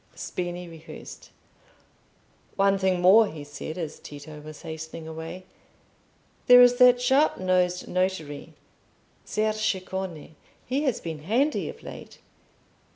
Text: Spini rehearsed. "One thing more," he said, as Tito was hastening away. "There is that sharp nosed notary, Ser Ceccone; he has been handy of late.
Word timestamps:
Spini 0.15 0.67
rehearsed. 0.67 1.29
"One 2.55 2.79
thing 2.79 3.01
more," 3.03 3.27
he 3.27 3.43
said, 3.43 3.77
as 3.77 3.99
Tito 3.99 4.39
was 4.41 4.63
hastening 4.63 5.07
away. 5.07 5.43
"There 6.47 6.59
is 6.59 6.77
that 6.77 6.99
sharp 6.99 7.37
nosed 7.37 7.87
notary, 7.87 8.53
Ser 9.25 9.53
Ceccone; 9.53 10.31
he 10.65 10.81
has 10.85 10.99
been 11.01 11.19
handy 11.25 11.69
of 11.69 11.83
late. 11.83 12.17